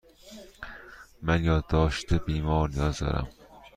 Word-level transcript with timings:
من 1.21 1.43
یادداشت 1.43 2.13
بیمار 2.13 2.69
نیاز 2.69 2.99
دارم. 2.99 3.27